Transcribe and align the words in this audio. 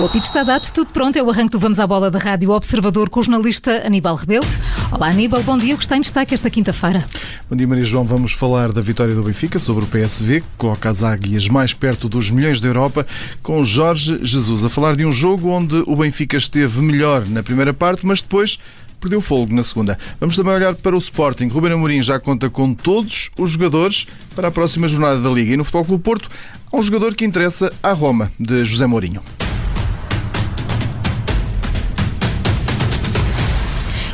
O 0.00 0.06
apito 0.06 0.24
está 0.24 0.42
dado, 0.42 0.72
tudo 0.72 0.90
pronto. 0.92 1.18
É 1.18 1.22
o 1.22 1.28
arranque 1.28 1.50
do 1.50 1.58
Vamos 1.58 1.78
à 1.78 1.86
Bola 1.86 2.10
da 2.10 2.18
Rádio 2.18 2.52
Observador 2.52 3.10
com 3.10 3.20
o 3.20 3.22
jornalista 3.22 3.86
Aníbal 3.86 4.14
Rebelo. 4.14 4.46
Olá, 4.90 5.08
Aníbal, 5.08 5.42
bom 5.42 5.58
dia. 5.58 5.74
O 5.74 5.76
que 5.76 5.84
está 5.84 5.94
em 5.94 6.00
destaque 6.00 6.32
esta 6.32 6.48
quinta-feira? 6.48 7.06
Bom 7.50 7.54
dia, 7.54 7.68
Maria 7.68 7.84
João. 7.84 8.02
Vamos 8.02 8.32
falar 8.32 8.72
da 8.72 8.80
vitória 8.80 9.14
do 9.14 9.22
Benfica 9.22 9.58
sobre 9.58 9.84
o 9.84 9.86
PSV, 9.86 10.40
que 10.40 10.46
coloca 10.56 10.88
as 10.88 11.02
águias 11.02 11.48
mais 11.48 11.74
perto 11.74 12.08
dos 12.08 12.30
milhões 12.30 12.62
da 12.62 12.68
Europa, 12.68 13.06
com 13.42 13.62
Jorge 13.62 14.18
Jesus 14.22 14.64
a 14.64 14.70
falar 14.70 14.96
de 14.96 15.04
um 15.04 15.12
jogo 15.12 15.50
onde 15.50 15.84
o 15.86 15.94
Benfica 15.94 16.38
esteve 16.38 16.80
melhor 16.80 17.26
na 17.26 17.42
primeira 17.42 17.74
parte, 17.74 18.06
mas 18.06 18.22
depois 18.22 18.58
perdeu 18.98 19.20
fogo 19.20 19.54
na 19.54 19.62
segunda. 19.62 19.98
Vamos 20.18 20.34
também 20.34 20.54
olhar 20.54 20.74
para 20.76 20.94
o 20.94 20.98
Sporting. 20.98 21.48
Ruben 21.48 21.72
Amorim 21.72 22.02
já 22.02 22.18
conta 22.18 22.48
com 22.48 22.72
todos 22.72 23.30
os 23.38 23.50
jogadores 23.50 24.06
para 24.34 24.48
a 24.48 24.50
próxima 24.50 24.88
jornada 24.88 25.20
da 25.20 25.28
Liga. 25.28 25.52
E 25.52 25.56
no 25.58 25.64
Futebol 25.64 25.84
Clube 25.84 26.02
Porto, 26.02 26.30
há 26.72 26.78
um 26.78 26.82
jogador 26.82 27.14
que 27.14 27.26
interessa 27.26 27.70
à 27.82 27.92
Roma, 27.92 28.32
de 28.40 28.64
José 28.64 28.86
Mourinho. 28.86 29.20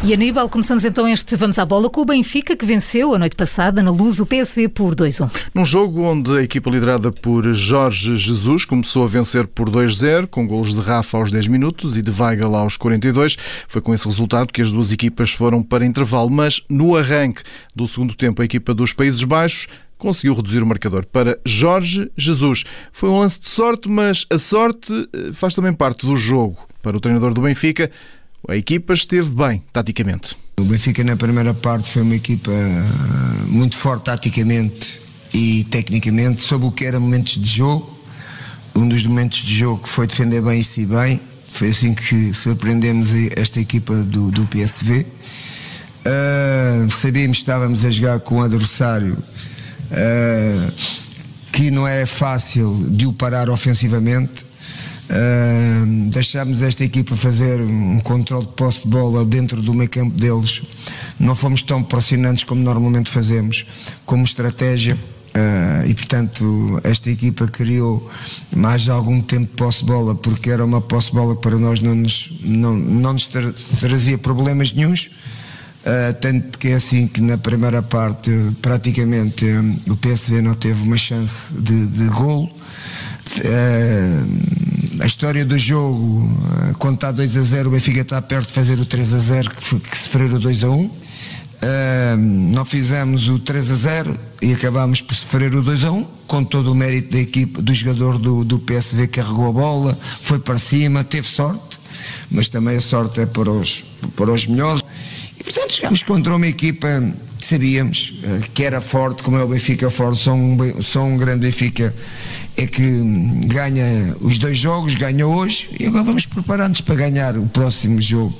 E 0.06 0.14
Aníbal, 0.14 0.48
começamos 0.48 0.84
então 0.84 1.08
este 1.08 1.34
Vamos 1.34 1.58
à 1.58 1.66
Bola 1.66 1.90
com 1.90 2.02
o 2.02 2.04
Benfica, 2.04 2.56
que 2.56 2.64
venceu 2.64 3.12
a 3.12 3.18
noite 3.18 3.34
passada 3.34 3.82
na 3.82 3.90
luz 3.90 4.20
o 4.20 4.24
PSV 4.24 4.68
por 4.68 4.94
2-1. 4.94 5.28
Num 5.52 5.64
jogo 5.64 6.02
onde 6.02 6.30
a 6.30 6.42
equipa 6.44 6.70
liderada 6.70 7.10
por 7.10 7.52
Jorge 7.52 8.16
Jesus 8.16 8.64
começou 8.64 9.02
a 9.02 9.08
vencer 9.08 9.48
por 9.48 9.68
2-0, 9.68 10.28
com 10.28 10.46
golos 10.46 10.76
de 10.76 10.80
Rafa 10.80 11.18
aos 11.18 11.32
10 11.32 11.48
minutos 11.48 11.98
e 11.98 12.02
de 12.02 12.12
Weigl 12.12 12.54
aos 12.54 12.76
42. 12.76 13.36
Foi 13.66 13.80
com 13.80 13.92
esse 13.92 14.06
resultado 14.06 14.52
que 14.52 14.62
as 14.62 14.70
duas 14.70 14.92
equipas 14.92 15.32
foram 15.32 15.60
para 15.60 15.84
intervalo, 15.84 16.30
mas 16.30 16.62
no 16.68 16.94
arranque 16.94 17.42
do 17.74 17.88
segundo 17.88 18.14
tempo, 18.14 18.40
a 18.40 18.44
equipa 18.44 18.72
dos 18.72 18.92
Países 18.92 19.24
Baixos 19.24 19.66
conseguiu 19.98 20.34
reduzir 20.34 20.62
o 20.62 20.66
marcador 20.66 21.04
para 21.04 21.36
Jorge 21.44 22.08
Jesus. 22.16 22.62
Foi 22.92 23.08
um 23.08 23.18
lance 23.18 23.40
de 23.40 23.48
sorte, 23.48 23.88
mas 23.88 24.24
a 24.30 24.38
sorte 24.38 24.92
eh, 25.12 25.32
faz 25.32 25.52
também 25.52 25.72
parte 25.72 26.06
do 26.06 26.14
jogo. 26.16 26.58
Para 26.80 26.96
o 26.96 27.00
treinador 27.00 27.34
do 27.34 27.40
Benfica, 27.40 27.90
a 28.48 28.56
equipa 28.56 28.94
esteve 28.94 29.28
bem, 29.30 29.62
taticamente. 29.72 30.36
O 30.58 30.64
Benfica 30.64 31.04
na 31.04 31.16
primeira 31.16 31.52
parte 31.52 31.90
foi 31.90 32.02
uma 32.02 32.14
equipa 32.14 32.50
eh, 32.50 33.44
muito 33.46 33.76
forte 33.76 34.04
taticamente 34.04 35.00
e 35.34 35.64
tecnicamente, 35.64 36.42
sobre 36.42 36.66
o 36.66 36.72
que 36.72 36.86
era 36.86 36.98
momentos 36.98 37.34
de 37.34 37.46
jogo. 37.46 37.94
Um 38.74 38.88
dos 38.88 39.04
momentos 39.04 39.40
de 39.40 39.54
jogo 39.54 39.86
foi 39.86 40.06
defender 40.06 40.40
bem 40.40 40.60
e 40.60 40.64
se 40.64 40.86
bem. 40.86 41.20
Foi 41.48 41.68
assim 41.68 41.94
que 41.94 42.32
surpreendemos 42.32 43.10
esta 43.36 43.60
equipa 43.60 43.94
do, 43.94 44.30
do 44.30 44.46
PSV. 44.46 45.00
Uh, 45.00 45.06
eh, 46.06 46.86
sabíamos 46.90 47.38
que 47.38 47.42
estávamos 47.42 47.84
a 47.84 47.90
jogar 47.90 48.20
com 48.20 48.36
um 48.36 48.42
adversário 48.42 49.18
uh, 49.90 50.72
que 51.52 51.70
não 51.70 51.86
era 51.86 52.06
fácil 52.06 52.86
de 52.90 53.06
o 53.06 53.12
parar 53.12 53.50
ofensivamente 53.50 54.45
Deixámos 56.10 56.62
esta 56.62 56.82
equipa 56.84 57.14
fazer 57.14 57.60
um 57.60 58.00
controle 58.00 58.46
de 58.46 58.52
posse 58.52 58.82
de 58.82 58.88
bola 58.88 59.24
dentro 59.24 59.62
do 59.62 59.72
meio 59.72 59.88
campo 59.88 60.18
deles. 60.18 60.62
Não 61.18 61.34
fomos 61.34 61.62
tão 61.62 61.82
pressionantes 61.82 62.44
como 62.44 62.62
normalmente 62.62 63.10
fazemos, 63.10 63.66
como 64.04 64.24
estratégia. 64.24 64.98
Uh, 65.36 65.86
e 65.86 65.94
portanto, 65.94 66.80
esta 66.82 67.10
equipa 67.10 67.46
criou 67.46 68.10
mais 68.54 68.88
algum 68.88 69.20
tempo 69.20 69.50
de 69.50 69.52
posse 69.52 69.80
de 69.80 69.84
bola, 69.84 70.14
porque 70.14 70.48
era 70.48 70.64
uma 70.64 70.80
posse 70.80 71.08
de 71.08 71.14
bola 71.14 71.36
que 71.36 71.42
para 71.42 71.58
nós 71.58 71.78
não 71.80 71.94
nos, 71.94 72.32
não, 72.42 72.74
não 72.74 73.12
nos 73.12 73.26
tra 73.26 73.52
trazia 73.78 74.16
problemas 74.16 74.72
nenhums. 74.72 75.10
Uh, 75.82 76.14
tanto 76.20 76.58
que 76.58 76.68
é 76.68 76.74
assim 76.74 77.06
que 77.06 77.20
na 77.20 77.36
primeira 77.36 77.82
parte 77.82 78.30
praticamente 78.62 79.44
um, 79.44 79.78
o 79.88 79.96
PSV 79.96 80.40
não 80.40 80.54
teve 80.54 80.82
uma 80.82 80.96
chance 80.96 81.52
de, 81.52 81.86
de 81.86 82.06
golo. 82.08 82.50
Uh, 83.36 84.65
a 85.00 85.06
história 85.06 85.44
do 85.44 85.58
jogo, 85.58 86.28
eh, 86.70 86.74
quando 86.78 86.96
está 86.96 87.10
2 87.10 87.36
a 87.36 87.42
0, 87.42 87.68
o 87.68 87.72
Benfica 87.72 88.00
está 88.00 88.20
perto 88.22 88.48
de 88.48 88.54
fazer 88.54 88.78
o 88.78 88.84
3 88.84 89.14
a 89.14 89.18
0, 89.18 89.50
que, 89.50 89.80
que 89.80 89.98
sofrer 89.98 90.32
o 90.32 90.38
2 90.38 90.64
a 90.64 90.70
1. 90.70 90.84
Uh, 90.84 90.90
eh, 91.62 92.16
não 92.18 92.64
fizemos 92.64 93.28
o 93.28 93.38
3 93.38 93.70
a 93.70 93.74
0 93.74 94.20
e 94.42 94.52
acabámos 94.52 95.00
por 95.00 95.14
sofrer 95.14 95.54
o 95.54 95.62
2 95.62 95.84
a 95.84 95.90
1 95.90 96.04
com 96.26 96.44
todo 96.44 96.70
o 96.70 96.74
mérito 96.74 97.12
da 97.12 97.18
equipe, 97.18 97.62
do 97.62 97.74
jogador 97.74 98.18
do, 98.18 98.44
do 98.44 98.58
PSV 98.58 99.08
carregou 99.08 99.48
a 99.48 99.52
bola, 99.52 99.98
foi 100.20 100.38
para 100.38 100.58
cima, 100.58 101.02
teve 101.02 101.26
sorte, 101.26 101.78
mas 102.30 102.48
também 102.48 102.76
a 102.76 102.80
sorte 102.80 103.20
é 103.20 103.26
para 103.26 103.50
os, 103.50 103.84
para 104.14 104.30
os 104.30 104.46
melhores. 104.46 104.82
E 105.38 105.42
portanto 105.42 105.72
chegámos 105.72 106.02
contra 106.02 106.36
uma 106.36 106.46
equipa 106.46 106.88
que 107.38 107.46
sabíamos 107.46 108.20
uh, 108.22 108.50
que 108.52 108.62
era 108.62 108.80
forte, 108.80 109.22
como 109.22 109.38
é 109.38 109.42
o 109.42 109.48
Benfica 109.48 109.88
forte, 109.90 110.22
são 110.22 110.38
um, 110.38 110.82
são 110.82 111.14
um 111.14 111.16
grande 111.16 111.46
Benfica 111.46 111.94
é 112.56 112.66
que 112.66 113.02
ganha 113.46 114.16
os 114.20 114.38
dois 114.38 114.58
jogos, 114.58 114.94
ganha 114.94 115.26
hoje 115.26 115.68
e 115.78 115.86
agora 115.86 116.04
vamos 116.04 116.26
preparar-nos 116.26 116.80
para 116.80 116.94
ganhar 116.94 117.36
o 117.36 117.46
próximo 117.46 118.00
jogo. 118.00 118.34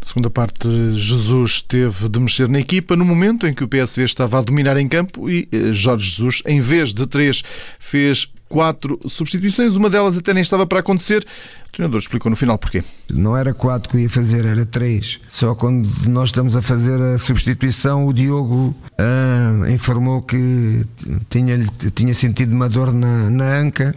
Na 0.00 0.06
segunda 0.06 0.28
parte, 0.28 0.68
Jesus 0.94 1.62
teve 1.62 2.08
de 2.08 2.20
mexer 2.20 2.48
na 2.48 2.60
equipa 2.60 2.96
no 2.96 3.04
momento 3.04 3.46
em 3.46 3.54
que 3.54 3.64
o 3.64 3.68
PSV 3.68 4.04
estava 4.04 4.38
a 4.38 4.42
dominar 4.42 4.76
em 4.76 4.88
campo 4.88 5.30
e 5.30 5.48
eh, 5.50 5.72
Jorge 5.72 6.10
Jesus, 6.10 6.42
em 6.44 6.60
vez 6.60 6.92
de 6.92 7.06
três, 7.06 7.42
fez 7.78 8.28
quatro 8.52 9.00
substituições. 9.08 9.76
Uma 9.76 9.88
delas 9.88 10.18
até 10.18 10.34
nem 10.34 10.42
estava 10.42 10.66
para 10.66 10.80
acontecer. 10.80 11.24
O 11.68 11.72
treinador 11.72 11.98
explicou 11.98 12.28
no 12.28 12.36
final 12.36 12.58
porquê. 12.58 12.84
Não 13.10 13.34
era 13.34 13.54
quatro 13.54 13.88
que 13.88 13.96
eu 13.96 14.00
ia 14.02 14.10
fazer, 14.10 14.44
era 14.44 14.66
três. 14.66 15.18
Só 15.26 15.54
quando 15.54 15.88
nós 16.06 16.28
estamos 16.28 16.54
a 16.54 16.60
fazer 16.60 17.00
a 17.00 17.16
substituição, 17.16 18.06
o 18.06 18.12
Diogo 18.12 18.76
ah, 18.98 19.70
informou 19.70 20.20
que 20.20 20.84
tinha, 21.30 21.58
tinha 21.94 22.12
sentido 22.12 22.52
uma 22.52 22.68
dor 22.68 22.92
na, 22.92 23.30
na 23.30 23.58
anca 23.58 23.96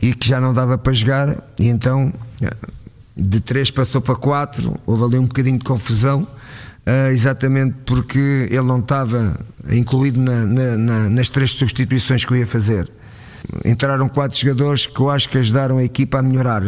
e 0.00 0.14
que 0.14 0.28
já 0.28 0.40
não 0.40 0.54
dava 0.54 0.78
para 0.78 0.92
jogar. 0.92 1.42
E 1.58 1.66
então 1.66 2.12
de 3.16 3.40
3 3.40 3.72
passou 3.72 4.00
para 4.00 4.14
4, 4.14 4.78
houve 4.86 5.04
ali 5.04 5.18
um 5.18 5.26
bocadinho 5.26 5.58
de 5.58 5.64
confusão, 5.64 6.22
uh, 6.22 7.10
exatamente 7.10 7.74
porque 7.84 8.46
ele 8.48 8.62
não 8.62 8.78
estava 8.78 9.36
incluído 9.68 10.20
na, 10.20 10.46
na, 10.46 11.08
nas 11.10 11.28
três 11.28 11.50
substituições 11.50 12.24
que 12.24 12.32
eu 12.32 12.36
ia 12.36 12.46
fazer. 12.46 12.88
Entraram 13.64 14.08
quatro 14.08 14.38
jogadores 14.38 14.86
que 14.86 15.00
eu 15.00 15.10
acho 15.10 15.28
que 15.28 15.38
ajudaram 15.38 15.78
a 15.78 15.84
equipa 15.84 16.18
a 16.18 16.22
melhorar, 16.22 16.62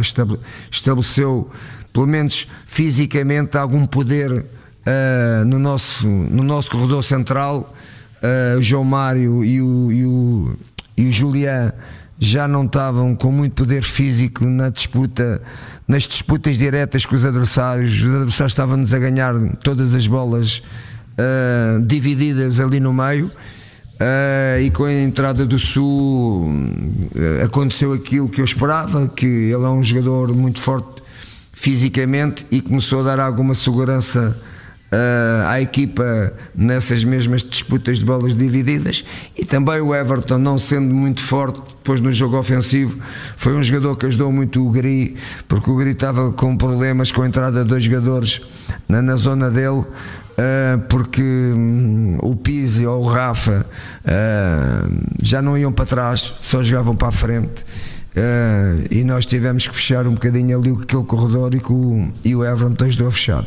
estabeleceu, 0.71 1.51
pelo 1.93 2.07
menos 2.07 2.49
fisicamente, 2.67 3.57
algum 3.57 3.87
poder 3.87 4.31
uh, 4.33 5.45
no, 5.47 5.59
nosso, 5.59 6.07
no 6.07 6.43
nosso 6.43 6.71
corredor 6.71 7.03
central. 7.03 7.73
Uh, 8.23 8.59
o 8.59 8.63
João 8.63 8.85
Mário 8.85 9.45
e 9.45 9.61
o, 9.61 9.93
e 9.93 10.07
o, 10.07 10.57
e 10.97 11.07
o 11.09 11.13
Julián 11.13 11.73
já 12.19 12.49
não 12.49 12.65
estavam 12.65 13.15
com 13.15 13.31
muito 13.31 13.55
poder 13.55 13.83
físico 13.83 14.45
na 14.45 14.71
disputa, 14.71 15.43
nas 15.87 16.05
disputas 16.05 16.57
diretas 16.57 17.05
com 17.05 17.17
os 17.17 17.25
adversários. 17.25 17.95
Os 17.95 18.15
adversários 18.15 18.53
estavam-nos 18.53 18.95
a 18.95 18.99
ganhar 18.99 19.35
todas 19.63 19.95
as 19.95 20.07
bolas 20.07 20.63
uh, 21.19 21.83
divididas 21.85 22.61
ali 22.61 22.81
no 22.81 22.93
meio. 22.93 23.31
Uh, 23.95 24.61
e 24.61 24.71
com 24.73 24.85
a 24.85 24.93
entrada 24.93 25.47
do 25.47 25.57
Sul 25.57 26.47
uh, 26.47 27.45
aconteceu 27.45 27.93
aquilo 27.93 28.29
que 28.29 28.41
eu 28.41 28.45
esperava, 28.45 29.07
que 29.07 29.25
ele 29.25 29.65
é 29.65 29.69
um 29.69 29.83
jogador 29.83 30.35
muito 30.35 30.61
forte 30.61 31.03
fisicamente 31.53 32.45
e 32.51 32.61
começou 32.61 33.01
a 33.01 33.03
dar 33.05 33.21
alguma 33.21 33.55
segurança 33.55 34.37
uh, 34.95 35.49
à 35.49 35.61
equipa 35.61 36.33
nessas 36.55 37.05
mesmas 37.05 37.43
disputas 37.43 37.99
de 37.99 38.05
bolas 38.05 38.35
divididas 38.35 39.05
e 39.37 39.45
também 39.45 39.81
o 39.81 39.95
Everton, 39.95 40.39
não 40.39 40.59
sendo 40.59 40.93
muito 40.93 41.23
forte 41.23 41.61
depois 41.61 42.01
no 42.01 42.11
jogo 42.11 42.37
ofensivo, 42.37 42.99
foi 43.37 43.55
um 43.55 43.63
jogador 43.63 43.97
que 43.97 44.07
ajudou 44.07 44.33
muito 44.33 44.67
o 44.67 44.71
Gri, 44.71 45.17
porque 45.47 45.71
o 45.71 45.77
Gri 45.77 45.91
estava 45.91 46.33
com 46.33 46.57
problemas 46.57 47.13
com 47.13 47.23
a 47.23 47.27
entrada 47.27 47.63
de 47.63 47.69
dois 47.69 47.85
jogadores 47.85 48.41
na, 48.89 49.01
na 49.01 49.17
zona 49.17 49.51
dele. 49.51 49.85
Uh, 50.35 50.81
porque 50.89 51.23
um, 51.23 52.19
o 52.21 52.35
Pizzi 52.35 52.85
ou 52.85 53.05
o 53.05 53.07
Rafa 53.07 53.65
uh, 54.05 55.15
já 55.23 55.41
não 55.41 55.57
iam 55.57 55.73
para 55.73 55.87
trás, 55.87 56.35
só 56.41 56.63
jogavam 56.63 56.97
para 56.97 57.09
a 57.09 57.13
frente. 57.13 57.65
Uh, 58.17 58.87
e 58.91 59.05
nós 59.05 59.27
tivemos 59.27 59.69
que 59.69 59.75
fechar 59.75 60.07
um 60.07 60.15
bocadinho 60.15 60.59
ali 60.59 60.71
aquele 60.71 61.05
corredor 61.05 61.55
e, 61.55 61.61
que 61.61 61.73
o, 61.73 62.09
e 62.25 62.35
o 62.35 62.45
Everton 62.45 62.85
ajudou 62.85 63.09
a 63.09 63.13
fechar. 63.13 63.45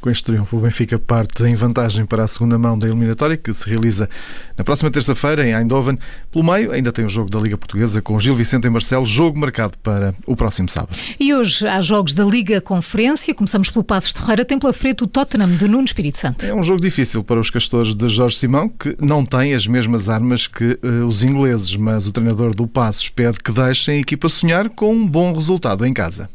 Com 0.00 0.10
este 0.10 0.24
triunfo, 0.24 0.56
o 0.56 0.60
Benfica 0.60 0.98
parte 0.98 1.44
em 1.44 1.54
vantagem 1.54 2.04
para 2.06 2.24
a 2.24 2.28
segunda 2.28 2.58
mão 2.58 2.78
da 2.78 2.86
eliminatória, 2.86 3.36
que 3.36 3.52
se 3.52 3.68
realiza 3.68 4.08
na 4.56 4.64
próxima 4.64 4.90
terça-feira 4.90 5.46
em 5.46 5.52
Eindhoven. 5.52 5.98
Pelo 6.30 6.44
meio, 6.44 6.72
ainda 6.72 6.92
tem 6.92 7.04
o 7.04 7.08
jogo 7.08 7.30
da 7.30 7.38
Liga 7.38 7.56
Portuguesa 7.56 8.00
com 8.00 8.18
Gil 8.18 8.34
Vicente 8.34 8.66
em 8.66 8.70
Marcelo, 8.70 9.04
jogo 9.04 9.38
marcado 9.38 9.76
para 9.82 10.14
o 10.26 10.36
próximo 10.36 10.68
sábado. 10.68 10.96
E 11.18 11.34
hoje 11.34 11.66
há 11.66 11.80
jogos 11.80 12.14
da 12.14 12.24
Liga 12.24 12.60
Conferência. 12.60 13.34
Começamos 13.34 13.70
pelo 13.70 13.84
Passos 13.84 14.12
de 14.12 14.20
Ferreira. 14.20 14.44
Tem 14.44 14.58
pela 14.58 14.72
frente 14.72 15.04
o 15.04 15.06
Tottenham 15.06 15.50
de 15.50 15.68
Nuno 15.68 15.84
Espírito 15.84 16.18
Santo. 16.18 16.44
É 16.44 16.54
um 16.54 16.62
jogo 16.62 16.80
difícil 16.80 17.22
para 17.22 17.40
os 17.40 17.50
castores 17.50 17.94
de 17.94 18.08
Jorge 18.08 18.36
Simão, 18.36 18.68
que 18.68 18.96
não 19.00 19.24
têm 19.24 19.54
as 19.54 19.66
mesmas 19.66 20.08
armas 20.08 20.46
que 20.46 20.78
uh, 20.82 21.06
os 21.06 21.22
ingleses, 21.22 21.76
mas 21.76 22.06
o 22.06 22.12
treinador 22.12 22.54
do 22.54 22.66
Passos 22.66 23.08
pede 23.08 23.38
que 23.40 23.52
deixem 23.52 23.96
a 23.96 24.00
equipa 24.00 24.28
sonhar 24.28 24.68
com 24.70 24.94
um 24.94 25.06
bom 25.06 25.32
resultado 25.32 25.84
em 25.86 25.92
casa 25.92 26.28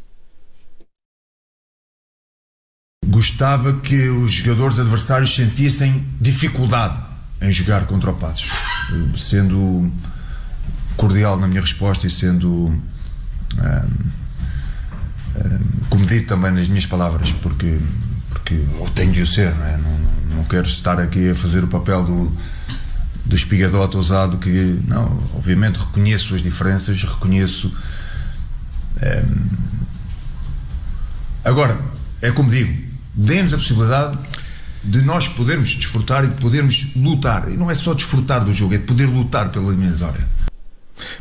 gostava 3.08 3.74
que 3.74 4.10
os 4.10 4.34
jogadores 4.34 4.80
adversários 4.80 5.34
sentissem 5.34 6.06
dificuldade 6.20 7.00
em 7.42 7.52
jogar 7.52 7.86
contra 7.86 8.12
o 8.12 8.14
Passos, 8.16 8.52
sendo 9.18 9.92
cordial 10.98 11.38
na 11.38 11.48
minha 11.48 11.62
resposta 11.62 12.08
e 12.08 12.10
sendo 12.10 12.74
comedido 15.90 16.28
também 16.28 16.52
nas 16.52 16.68
minhas 16.68 16.86
palavras, 16.86 17.32
porque, 17.32 17.80
porque 18.30 18.54
eu 18.54 18.90
tenho 18.94 19.12
de 19.12 19.22
o 19.22 19.28
ser, 19.28 19.54
não, 19.56 19.66
é? 19.66 19.78
não, 19.78 20.38
não 20.38 20.44
quero 20.44 20.68
estar 20.68 21.00
aqui 21.00 21.30
a 21.30 21.36
fazer 21.36 21.64
o 21.64 21.68
papel 21.68 22.04
do, 22.04 22.38
do 23.26 23.36
espigadote 23.36 23.96
ousado 23.96 24.38
que, 24.38 24.80
não, 24.88 25.18
obviamente 25.34 25.78
reconheço 25.78 26.36
as 26.36 26.42
diferenças, 26.42 27.02
reconheço. 27.04 27.74
agora, 31.44 31.80
é 32.22 32.32
como 32.32 32.50
digo, 32.50 32.85
dê-nos 33.16 33.54
a 33.54 33.58
possibilidade 33.58 34.18
de 34.84 35.02
nós 35.02 35.28
podermos 35.28 35.70
desfrutar 35.76 36.24
e 36.26 36.28
de 36.28 36.36
podermos 36.36 36.88
lutar. 36.96 37.52
E 37.52 37.58
não 37.58 37.72
é 37.72 37.76
só 37.76 37.94
desfrutar 37.94 38.44
do 38.44 38.54
jogo, 38.54 38.76
é 38.76 38.78
de 38.78 38.84
poder 38.84 39.06
lutar 39.06 39.50
pela 39.50 39.68
eliminatória. 39.68 40.28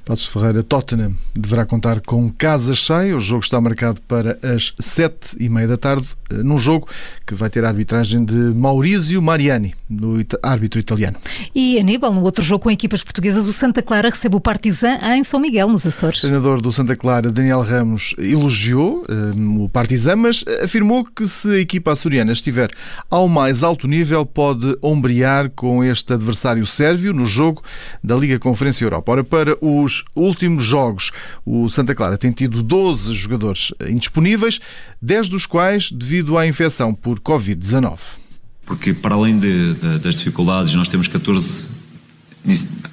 Passos 0.04 0.26
Ferreira, 0.26 0.62
Tottenham 0.62 1.14
deverá 1.34 1.64
contar 1.64 2.00
com 2.00 2.30
casa 2.30 2.74
cheia. 2.74 3.16
O 3.16 3.20
jogo 3.20 3.42
está 3.42 3.60
marcado 3.60 4.00
para 4.02 4.38
as 4.42 4.72
sete 4.78 5.36
e 5.38 5.48
meia 5.48 5.68
da 5.68 5.76
tarde, 5.76 6.06
eh, 6.30 6.42
num 6.42 6.58
jogo 6.58 6.88
que 7.26 7.34
vai 7.34 7.50
ter 7.50 7.64
a 7.64 7.68
arbitragem 7.68 8.24
de 8.24 8.34
Maurizio 8.34 9.20
Mariani, 9.22 9.74
no 9.88 10.24
árbitro 10.42 10.80
italiano. 10.80 11.16
E 11.54 11.78
Aníbal, 11.78 12.12
no 12.12 12.22
outro 12.22 12.44
jogo 12.44 12.64
com 12.64 12.70
equipas 12.70 13.02
portuguesas, 13.02 13.46
o 13.46 13.52
Santa 13.52 13.82
Clara 13.82 14.10
recebe 14.10 14.36
o 14.36 14.40
Partizan 14.40 14.98
em 15.16 15.24
São 15.24 15.40
Miguel, 15.40 15.68
nos 15.68 15.86
Açores. 15.86 16.18
O 16.18 16.22
treinador 16.22 16.60
do 16.60 16.72
Santa 16.72 16.96
Clara, 16.96 17.30
Daniel 17.30 17.62
Ramos, 17.62 18.14
elogiou 18.18 19.04
um, 19.08 19.60
eh, 19.60 19.64
o 19.64 19.68
Partizan, 19.68 20.16
mas 20.16 20.44
afirmou 20.62 21.04
que 21.04 21.26
se 21.26 21.50
a 21.50 21.58
equipa 21.58 21.92
açoriana 21.92 22.32
estiver 22.32 22.70
ao 23.10 23.28
mais 23.28 23.62
alto 23.62 23.86
nível, 23.86 24.24
pode 24.24 24.76
ombrear 24.82 25.50
com 25.50 25.82
este 25.82 26.12
adversário 26.12 26.66
sérvio 26.66 27.12
no 27.12 27.26
jogo 27.26 27.62
da 28.02 28.16
Liga 28.16 28.38
Conferência 28.38 28.84
Europa. 28.84 29.12
Ora, 29.12 29.24
para 29.24 29.56
os 29.82 30.04
últimos 30.14 30.64
jogos, 30.64 31.10
o 31.44 31.68
Santa 31.68 31.94
Clara 31.94 32.18
tem 32.18 32.30
tido 32.32 32.62
12 32.62 33.14
jogadores 33.14 33.72
indisponíveis, 33.88 34.60
10 35.00 35.28
dos 35.28 35.46
quais 35.46 35.90
devido 35.90 36.36
à 36.38 36.46
infecção 36.46 36.94
por 36.94 37.18
Covid-19. 37.20 37.98
Porque, 38.66 38.94
para 38.94 39.14
além 39.14 39.38
de, 39.38 39.74
de, 39.74 39.98
das 39.98 40.14
dificuldades, 40.14 40.74
nós 40.74 40.88
temos 40.88 41.08
14 41.08 41.66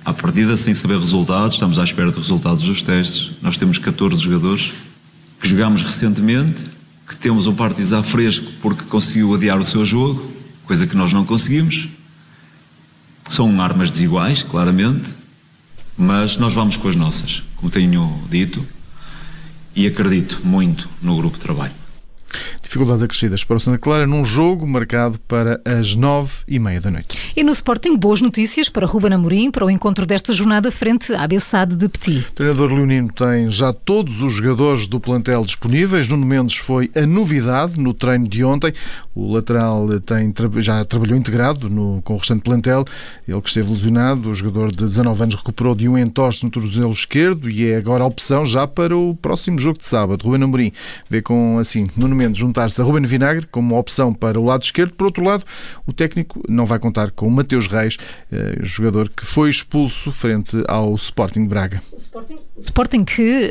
à 0.06 0.14
partida 0.14 0.56
sem 0.56 0.74
saber 0.74 0.98
resultados, 0.98 1.56
estamos 1.56 1.78
à 1.78 1.84
espera 1.84 2.10
dos 2.10 2.22
resultados 2.22 2.64
dos 2.64 2.82
testes. 2.82 3.32
Nós 3.42 3.58
temos 3.58 3.78
14 3.78 4.22
jogadores 4.22 4.74
que 5.40 5.48
jogámos 5.48 5.84
recentemente, 5.84 6.64
que 7.08 7.16
temos 7.18 7.48
um 7.48 7.54
Partizan 7.54 8.04
fresco 8.04 8.50
porque 8.62 8.84
conseguiu 8.84 9.34
adiar 9.34 9.60
o 9.60 9.66
seu 9.66 9.84
jogo, 9.84 10.32
coisa 10.66 10.88
que 10.88 10.96
nós 10.96 11.12
não 11.12 11.26
conseguimos. 11.26 11.90
São 13.30 13.62
armas 13.62 13.92
desiguais, 13.92 14.44
claramente, 14.44 15.14
mas 15.98 16.38
nós 16.38 16.54
vamos 16.54 16.78
com 16.78 16.88
as 16.88 16.96
nossas, 16.96 17.44
como 17.56 17.72
tenho 17.72 18.22
dito, 18.30 18.66
e 19.76 19.88
acredito 19.88 20.42
muito 20.44 20.90
no 21.02 21.16
grupo 21.16 21.38
de 21.38 21.44
trabalho. 21.44 21.81
Dificuldades 22.72 23.04
acrescidas 23.04 23.44
para 23.44 23.58
o 23.58 23.60
Santa 23.60 23.78
Clara 23.78 24.08
num 24.08 24.24
jogo 24.24 24.66
marcado 24.66 25.20
para 25.28 25.60
as 25.66 25.94
nove 25.94 26.36
e 26.48 26.58
meia 26.58 26.80
da 26.80 26.90
noite. 26.90 27.34
E 27.36 27.44
no 27.44 27.52
Sporting, 27.52 27.98
boas 27.98 28.22
notícias 28.22 28.70
para 28.70 28.86
Ruben 28.86 29.12
Amorim 29.12 29.52
para 29.52 29.66
o 29.66 29.70
encontro 29.70 30.06
desta 30.06 30.32
jornada 30.32 30.72
frente 30.72 31.14
à 31.14 31.28
Bessade 31.28 31.76
de 31.76 31.90
Petit. 31.90 32.26
O 32.30 32.32
treinador 32.32 32.72
leonino 32.72 33.12
tem 33.12 33.52
já 33.52 33.74
todos 33.74 34.22
os 34.22 34.32
jogadores 34.32 34.88
do 34.88 35.02
plantel 35.02 35.44
disponíveis. 35.44 36.08
Nuno 36.08 36.26
Mendes 36.26 36.56
foi 36.56 36.90
a 36.96 37.06
novidade 37.06 37.78
no 37.78 37.94
treino 37.94 38.26
de 38.26 38.42
ontem. 38.42 38.74
O 39.14 39.34
lateral 39.34 39.88
tem, 40.00 40.34
já 40.60 40.86
trabalhou 40.86 41.18
integrado 41.18 41.70
no, 41.70 42.02
com 42.04 42.14
o 42.14 42.18
restante 42.18 42.42
plantel. 42.42 42.86
Ele 43.28 43.42
que 43.42 43.50
esteve 43.50 43.70
lesionado, 43.70 44.30
o 44.30 44.34
jogador 44.34 44.72
de 44.72 44.86
19 44.86 45.24
anos 45.24 45.36
recuperou 45.36 45.76
de 45.76 45.90
um 45.90 45.98
entorse 45.98 46.46
no 46.46 46.50
tornozelo 46.50 46.92
esquerdo 46.92 47.50
e 47.50 47.68
é 47.68 47.76
agora 47.76 48.06
a 48.06 48.08
opção 48.08 48.46
já 48.46 48.66
para 48.66 48.96
o 48.96 49.14
próximo 49.14 49.60
jogo 49.60 49.78
de 49.78 49.86
sábado. 49.86 50.24
Ruben 50.24 50.44
Amorim 50.44 50.72
vê 51.10 51.22
com, 51.22 51.58
assim, 51.60 51.88
Nuno 51.98 52.16
Mendes 52.16 52.42
juntar-se 52.62 52.82
a 52.82 52.84
Ruben 52.84 53.04
Vinagre 53.04 53.46
como 53.48 53.78
opção 53.78 54.14
para 54.14 54.40
o 54.40 54.46
lado 54.46 54.64
esquerdo. 54.64 54.94
Por 54.94 55.06
outro 55.06 55.24
lado, 55.24 55.44
o 55.88 55.94
técnico 55.94 56.44
não 56.48 56.66
vai 56.66 56.78
contar 56.80 57.12
com 57.12 57.30
Mateus 57.30 57.68
Reis, 57.68 57.98
eh, 58.32 58.60
jogador 58.62 59.10
que 59.10 59.26
foi 59.26 59.50
expulso 59.50 60.12
frente 60.12 60.62
ao 60.68 60.94
Sporting 60.96 61.46
Braga. 61.46 61.82
O 61.92 61.96
Sporting, 61.96 62.40
o 62.56 62.62
Sporting 62.62 63.04
que 63.04 63.50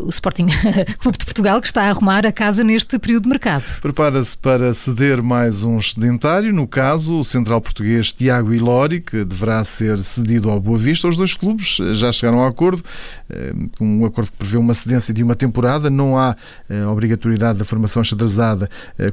uh, 0.00 0.06
o 0.06 0.10
Sporting 0.10 0.46
Clube 0.98 1.18
de 1.18 1.24
Portugal 1.24 1.60
que 1.60 1.66
está 1.66 1.84
a 1.84 1.88
arrumar 1.88 2.26
a 2.26 2.32
casa 2.32 2.62
neste 2.62 2.98
período 2.98 3.24
de 3.24 3.30
mercado. 3.30 3.80
Prepara-se 3.80 4.36
para 4.36 4.72
ceder 4.74 5.22
mais 5.22 5.62
um 5.62 5.78
excedentário, 5.78 6.52
no 6.52 6.66
caso 6.66 7.18
o 7.18 7.24
central 7.24 7.60
português 7.60 8.12
Tiago 8.12 8.52
Ilori, 8.52 9.00
que 9.00 9.24
deverá 9.24 9.64
ser 9.64 10.00
cedido 10.00 10.50
ao 10.50 10.60
Boa 10.60 10.78
Vista. 10.78 11.08
Os 11.08 11.16
dois 11.16 11.34
clubes 11.34 11.78
já 11.94 12.12
chegaram 12.12 12.42
a 12.42 12.48
acordo, 12.48 12.82
um 13.80 14.04
acordo 14.04 14.30
que 14.30 14.36
prevê 14.36 14.56
uma 14.56 14.74
cedência 14.74 15.12
de 15.12 15.22
uma 15.22 15.34
temporada, 15.34 15.90
não 15.90 16.16
há 16.18 16.36
obrigatoriedade 16.90 17.58
da 17.58 17.64
formação 17.64 18.02
xadrezada 18.04 18.51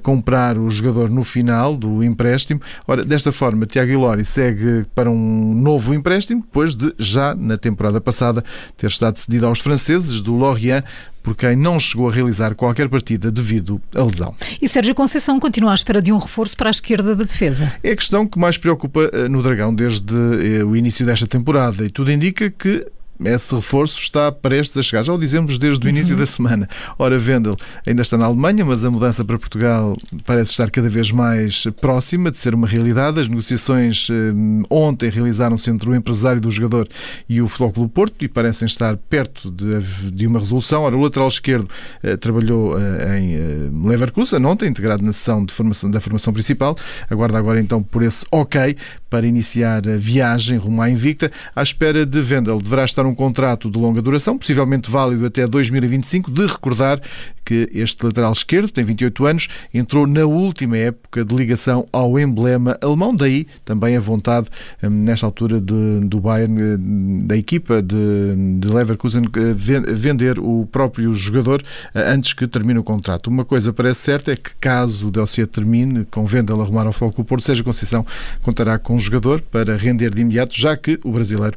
comprar 0.01 0.57
o 0.57 0.69
jogador 0.69 1.09
no 1.09 1.24
final 1.24 1.75
do 1.75 2.03
empréstimo. 2.03 2.62
Ora, 2.88 3.03
desta 3.03 3.31
forma, 3.31 3.65
Tiago 3.65 3.91
Ilori 3.91 4.25
segue 4.25 4.86
para 4.94 5.09
um 5.09 5.53
novo 5.53 5.94
empréstimo, 5.94 6.41
depois 6.41 6.75
de 6.75 6.94
já 6.97 7.36
na 7.36 7.57
temporada 7.57 8.00
passada 8.01 8.44
ter 8.77 8.88
estado 8.88 9.18
cedido 9.18 9.47
aos 9.47 9.59
franceses 9.59 10.21
do 10.21 10.36
Lorient 10.36 10.83
por 11.21 11.36
quem 11.36 11.56
não 11.56 11.80
chegou 11.80 12.09
a 12.09 12.13
realizar 12.13 12.56
qualquer 12.56 12.88
partida 12.89 13.31
devido 13.31 13.81
à 13.95 14.03
lesão. 14.03 14.33
E 14.62 14.68
Sérgio 14.68 14.95
Conceição 14.95 15.39
continua 15.39 15.71
à 15.71 15.75
espera 15.75 16.01
de 16.01 16.12
um 16.12 16.18
reforço 16.18 16.56
para 16.56 16.69
a 16.69 16.71
esquerda 16.71 17.15
da 17.15 17.24
defesa. 17.24 17.71
É 17.83 17.91
a 17.91 17.95
questão 17.95 18.25
que 18.25 18.39
mais 18.39 18.57
preocupa 18.57 19.09
eh, 19.12 19.27
no 19.27 19.44
Dragão 19.44 19.74
desde 19.74 20.15
eh, 20.15 20.63
o 20.63 20.75
início 20.75 21.06
desta 21.06 21.27
temporada 21.27 21.86
e 21.86 21.89
tudo 21.89 22.12
indica 22.12 22.50
que 22.50 22.86
esse 23.24 23.54
reforço 23.54 24.00
está 24.00 24.31
prestes 24.31 24.77
a 24.77 24.83
chegar. 24.83 25.04
Já 25.04 25.13
o 25.13 25.18
dizemos 25.18 25.57
desde 25.57 25.86
o 25.86 25.89
início 25.89 26.13
uhum. 26.13 26.19
da 26.19 26.25
semana. 26.25 26.69
Ora, 26.98 27.19
Vendel 27.19 27.56
ainda 27.86 28.01
está 28.01 28.18
na 28.18 28.25
Alemanha, 28.25 28.63
mas 28.63 28.83
a 28.86 28.92
mudança 28.92 29.25
para 29.25 29.38
Portugal 29.38 29.98
parece 30.25 30.51
estar 30.51 30.69
cada 30.69 30.89
vez 30.89 31.12
mais 31.12 31.66
próxima 31.81 32.31
de 32.31 32.38
ser 32.38 32.56
uma 32.56 32.68
realidade. 32.68 33.19
As 33.19 33.27
negociações 33.27 34.07
eh, 34.10 34.66
ontem 34.69 35.10
realizaram-se 35.10 35.69
entre 35.69 35.89
o 35.89 35.95
empresário 35.95 36.42
do 36.42 36.50
jogador 36.50 36.88
e 37.27 37.42
o 37.42 37.48
Futebol 37.48 37.74
Clube 37.74 37.94
Porto 37.94 38.24
e 38.24 38.27
parecem 38.27 38.66
estar 38.66 38.95
perto 38.98 39.51
de, 39.51 40.12
de 40.12 40.27
uma 40.27 40.39
resolução. 40.39 40.83
Ora, 40.83 40.95
o 40.95 41.01
lateral 41.01 41.27
esquerdo 41.27 41.69
eh, 42.04 42.15
trabalhou 42.18 42.80
eh, 42.80 43.19
em 43.19 43.33
eh, 43.33 43.69
Leverkusen 43.83 44.44
ontem, 44.45 44.69
integrado 44.69 45.04
na 45.04 45.13
sessão 45.13 45.44
de 45.44 45.54
formação, 45.54 45.89
da 45.89 46.00
formação 46.00 46.33
principal. 46.33 46.75
Aguarda 47.10 47.38
agora 47.38 47.60
então 47.60 47.81
por 47.81 48.04
esse 48.04 48.25
ok 48.31 48.75
para 49.10 49.25
iniciar 49.25 49.88
a 49.88 49.98
viagem 49.98 50.58
rumo 50.58 50.82
à 50.82 50.89
Invicta. 50.89 51.32
À 51.55 51.63
espera 51.63 52.05
de 52.05 52.22
Vendel, 52.22 52.60
deverá 52.60 52.86
estar 52.86 53.05
um 53.05 53.09
contrato 53.16 53.70
de 53.70 53.78
longa 53.78 54.01
duração, 54.01 54.38
possivelmente 54.38 54.89
válido 54.89 55.25
até 55.25 55.46
2025. 55.46 56.32
De 56.32 56.46
recordar 56.46 57.01
que 57.50 57.68
este 57.74 58.06
lateral 58.06 58.32
esquerdo 58.32 58.70
tem 58.70 58.84
28 58.84 59.25
anos, 59.25 59.48
entrou 59.74 60.06
na 60.06 60.24
última 60.24 60.78
época 60.78 61.25
de 61.25 61.36
ligação 61.36 61.88
ao 61.92 62.20
emblema 62.20 62.78
alemão, 62.80 63.16
daí 63.16 63.48
também 63.66 63.98
a 63.98 64.00
vontade, 64.00 64.48
hum, 64.84 64.89
nesta 64.89 65.25
altura 65.25 65.60
de, 65.60 66.01
do 66.01 66.20
Bayern, 66.20 66.62
eh, 66.62 66.78
da 67.25 67.36
equipa 67.36 67.82
de, 67.82 68.60
de 68.60 68.68
Leverkusen, 68.72 69.24
eh, 69.36 69.94
vender 69.96 70.38
o 70.38 70.68
próprio 70.72 71.12
jogador 71.16 71.63
eh, 71.96 72.12
antes 72.12 72.34
que 72.34 72.46
termine 72.46 72.78
o 72.78 72.84
contrato. 72.84 73.32
Uma 73.32 73.44
coisa 73.44 73.74
parece 73.74 74.01
certa 74.01 74.32
é 74.32 74.36
que 74.36 74.51
caso 74.60 75.08
o 75.08 75.12
dossiê 75.12 75.48
termine, 75.48 76.06
com 76.06 76.28
venda 76.28 76.54
a 76.54 76.62
arrumar 76.62 76.86
ao 76.86 76.94
Foco 76.94 77.24
Porto, 77.24 77.44
seja 77.44 77.63
Conceição 77.63 78.06
contará 78.44 78.78
com 78.78 78.94
um 78.94 79.00
jogador 79.00 79.42
para 79.42 79.75
render 79.75 80.13
de 80.13 80.22
imediato, 80.22 80.56
já 80.56 80.78
que 80.78 81.00
o 81.04 81.12
brasileiro 81.12 81.56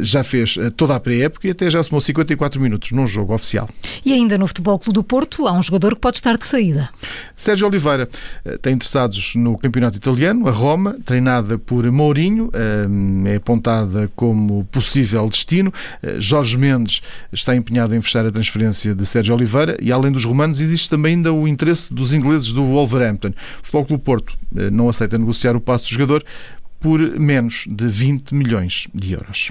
já 0.00 0.24
fez 0.24 0.56
toda 0.76 0.87
a 0.96 1.00
pré-época 1.00 1.46
e 1.46 1.50
até 1.50 1.70
já 1.70 1.82
somou 1.82 2.00
54 2.00 2.60
minutos 2.60 2.92
num 2.92 3.06
jogo 3.06 3.34
oficial. 3.34 3.68
E 4.04 4.12
ainda 4.12 4.36
no 4.38 4.46
Futebol 4.46 4.78
Clube 4.78 4.94
do 4.94 5.04
Porto, 5.04 5.18
Porto 5.18 5.48
há 5.48 5.52
um 5.52 5.62
jogador 5.62 5.94
que 5.94 6.00
pode 6.00 6.16
estar 6.16 6.38
de 6.38 6.46
saída. 6.46 6.88
Sérgio 7.36 7.66
Oliveira 7.66 8.08
eh, 8.44 8.56
tem 8.58 8.74
interessados 8.74 9.34
no 9.34 9.58
campeonato 9.58 9.96
italiano, 9.96 10.48
a 10.48 10.50
Roma, 10.50 10.96
treinada 11.04 11.58
por 11.58 11.90
Mourinho, 11.90 12.50
eh, 12.52 13.32
é 13.32 13.36
apontada 13.36 14.08
como 14.14 14.64
possível 14.66 15.28
destino. 15.28 15.72
Eh, 16.02 16.16
Jorge 16.20 16.56
Mendes 16.56 17.02
está 17.32 17.54
empenhado 17.54 17.94
em 17.94 18.00
fechar 18.00 18.24
a 18.24 18.30
transferência 18.30 18.94
de 18.94 19.04
Sérgio 19.04 19.34
Oliveira 19.34 19.76
e, 19.82 19.90
além 19.90 20.12
dos 20.12 20.24
romanos, 20.24 20.60
existe 20.60 20.88
também 20.88 21.16
ainda 21.16 21.32
o 21.32 21.48
interesse 21.48 21.92
dos 21.92 22.12
ingleses 22.12 22.52
do 22.52 22.64
Wolverhampton. 22.64 23.28
O 23.30 23.64
Futebol 23.64 23.84
Clube 23.86 24.02
Porto 24.04 24.38
não 24.72 24.88
aceita 24.88 25.18
negociar 25.18 25.56
o 25.56 25.60
passo 25.60 25.86
do 25.86 25.92
jogador 25.92 26.24
por 26.80 27.00
menos 27.00 27.64
de 27.66 27.88
20 27.88 28.34
milhões 28.34 28.86
de 28.94 29.12
euros. 29.12 29.50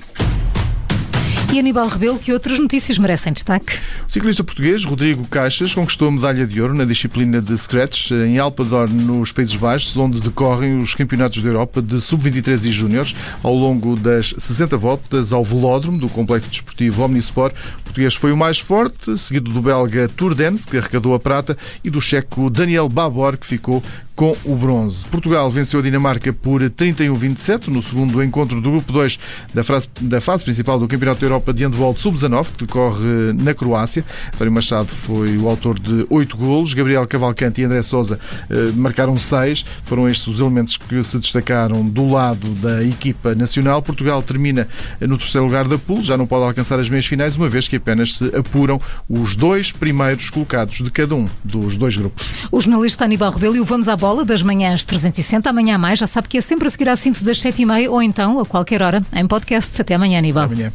E 1.54 1.60
Aníbal 1.60 1.88
Rebelo, 1.88 2.20
que 2.20 2.34
outras 2.34 2.60
notícias 2.60 2.98
merecem 2.98 3.32
destaque? 3.32 3.80
O 4.08 4.12
ciclista 4.12 4.44
português 4.44 4.84
Rodrigo 4.84 5.26
Caixas 5.28 5.74
conquistou 5.74 6.10
a 6.10 6.12
medalha 6.12 6.46
de 6.46 6.62
ouro 6.62 6.74
na 6.74 6.84
disciplina 6.84 7.42
de 7.42 7.58
Scratch 7.58 8.12
em 8.12 8.38
Alpador, 8.38 8.90
nos 8.90 9.32
Países 9.32 9.56
Baixos, 9.56 9.96
onde 9.96 10.20
decorrem 10.20 10.78
os 10.78 10.94
campeonatos 10.94 11.42
da 11.42 11.48
Europa 11.48 11.82
de 11.82 12.02
sub-23 12.02 12.66
e 12.66 12.72
júniores. 12.72 13.16
Ao 13.42 13.54
longo 13.54 13.96
das 13.96 14.36
60 14.38 14.76
voltas 14.78 15.32
ao 15.32 15.44
velódromo 15.44 15.98
do 15.98 16.10
complexo 16.10 16.50
desportivo 16.50 17.04
Omnisport, 17.04 17.56
português 17.82 18.14
foi 18.14 18.34
o 18.34 18.38
mais 18.38 18.60
forte, 18.60 19.18
seguido 19.18 19.50
do 19.50 19.62
belga 19.62 20.10
Turdens, 20.10 20.66
que 20.66 20.78
arrecadou 20.78 21.14
a 21.14 21.20
prata, 21.20 21.58
e 21.82 21.90
do 21.90 22.02
checo 22.02 22.50
Daniel 22.50 22.90
Babor, 22.90 23.38
que 23.38 23.48
ficou 23.48 23.82
com 24.18 24.36
o 24.44 24.56
bronze. 24.56 25.06
Portugal 25.06 25.48
venceu 25.48 25.80
a 25.80 25.84
Dinamarca 25.84 26.34
por 26.34 26.60
31-27 26.62 27.68
no 27.68 27.84
segundo 27.84 28.22
encontro 28.24 28.60
do 28.60 28.72
Grupo 28.72 28.92
2 28.92 29.20
da 29.54 29.64
fase, 29.64 29.88
da 30.02 30.20
fase 30.20 30.44
principal 30.44 30.80
do 30.80 30.88
Campeonato 30.88 31.22
da 31.22 31.28
Europa 31.28 31.54
de 31.54 31.64
Handball 31.64 31.96
Sub-19, 31.96 32.48
que 32.58 32.66
decorre 32.66 33.32
na 33.34 33.54
Croácia. 33.54 34.04
António 34.34 34.52
Machado 34.52 34.88
foi 34.88 35.38
o 35.38 35.48
autor 35.48 35.80
de 35.80 36.08
oito 36.10 36.36
golos, 36.36 36.74
Gabriel 36.74 37.06
Cavalcante 37.08 37.62
e 37.62 37.66
André 37.66 37.84
Sousa 37.84 38.20
eh, 38.50 38.72
marcaram 38.76 39.16
seis. 39.16 39.64
Foram 39.84 40.10
estes 40.10 40.26
os 40.26 40.40
elementos 40.40 40.78
que 40.78 41.04
se 41.04 41.20
destacaram 41.20 41.86
do 41.86 42.10
lado 42.10 42.50
da 42.56 42.84
equipa 42.84 43.36
nacional. 43.36 43.84
Portugal 43.84 44.24
termina 44.24 44.68
no 45.00 45.16
terceiro 45.20 45.46
lugar 45.46 45.68
da 45.68 45.78
pool, 45.78 46.04
já 46.04 46.18
não 46.18 46.26
pode 46.26 46.44
alcançar 46.44 46.80
as 46.80 46.90
meias 46.90 47.06
finais, 47.06 47.36
uma 47.36 47.48
vez 47.48 47.68
que 47.68 47.76
apenas 47.76 48.16
se 48.16 48.36
apuram 48.36 48.82
os 49.08 49.36
dois 49.36 49.72
primeiros 49.72 50.32
colocados 50.32 50.78
de 50.78 50.90
cada 50.90 51.14
um 51.14 51.28
dos 51.44 51.78
dois 51.78 51.96
grupos. 51.96 52.34
O 52.52 52.60
jornalista 52.60 53.06
Aníbal 53.06 53.32
Rebelo 53.32 53.58
e 53.58 53.60
o 53.60 53.64
Vamos 53.64 53.88
à 53.88 53.96
Bola 53.96 54.07
bola 54.08 54.24
das 54.24 54.42
manhãs 54.42 54.86
360, 54.86 55.50
amanhã 55.50 55.78
mais. 55.78 56.00
Já 56.00 56.08
sabe 56.08 56.30
que 56.30 56.38
é 56.38 56.42
sempre 56.42 56.66
a 56.66 56.70
seguir 56.70 56.88
à 56.88 56.96
síntese 56.96 57.26
das 57.26 57.40
7h30 57.40 57.92
ou 57.92 58.02
então 58.02 58.40
a 58.40 58.46
qualquer 58.46 58.82
hora 58.82 59.06
em 59.14 59.28
podcast. 59.28 59.82
Até 59.82 59.96
amanhã, 59.96 60.20
Aníbal. 60.20 60.46
Até 60.46 60.54
amanhã. 60.54 60.74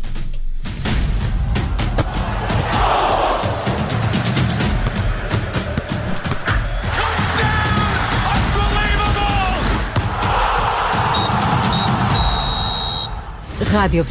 Rádio 13.73 14.05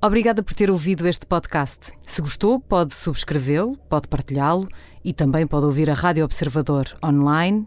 Obrigada 0.00 0.42
por 0.42 0.54
ter 0.54 0.70
ouvido 0.70 1.06
este 1.06 1.26
podcast. 1.26 1.92
Se 2.02 2.22
gostou, 2.22 2.58
pode 2.58 2.94
subscrevê-lo, 2.94 3.76
pode 3.90 4.08
partilhá-lo 4.08 4.66
e 5.04 5.12
também 5.12 5.46
pode 5.46 5.66
ouvir 5.66 5.90
a 5.90 5.94
Rádio 5.94 6.24
Observador 6.24 6.86
online 7.04 7.66